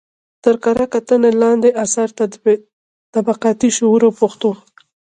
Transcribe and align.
تر 0.43 0.55
کره 0.63 0.85
کتنې 0.93 1.31
لاندې 1.41 1.69
اثر: 1.83 2.07
طبقاتي 3.13 3.69
شعور 3.77 4.01
او 4.07 4.11
پښتو 4.21 4.51